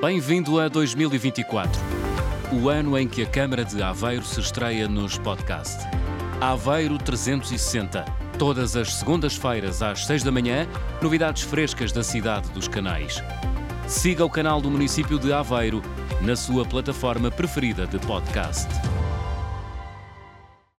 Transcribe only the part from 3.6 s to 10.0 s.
de Aveiro se estreia nos podcasts. Aveiro 360, todas as segundas-feiras